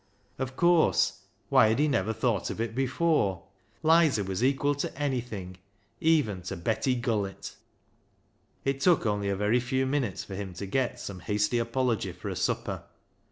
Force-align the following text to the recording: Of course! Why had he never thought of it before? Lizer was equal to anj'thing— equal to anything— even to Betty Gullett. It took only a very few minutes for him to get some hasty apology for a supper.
Of 0.39 0.55
course! 0.55 1.25
Why 1.49 1.67
had 1.67 1.77
he 1.77 1.87
never 1.87 2.11
thought 2.11 2.49
of 2.49 2.59
it 2.59 2.73
before? 2.73 3.43
Lizer 3.83 4.23
was 4.23 4.43
equal 4.43 4.73
to 4.73 4.87
anj'thing— 4.87 4.97
equal 4.97 4.97
to 4.97 4.99
anything— 4.99 5.57
even 6.21 6.41
to 6.41 6.55
Betty 6.57 6.95
Gullett. 6.99 7.53
It 8.65 8.79
took 8.81 9.05
only 9.05 9.29
a 9.29 9.35
very 9.35 9.59
few 9.59 9.85
minutes 9.85 10.23
for 10.23 10.33
him 10.33 10.55
to 10.55 10.65
get 10.65 10.99
some 10.99 11.19
hasty 11.19 11.59
apology 11.59 12.13
for 12.13 12.29
a 12.29 12.35
supper. 12.35 12.81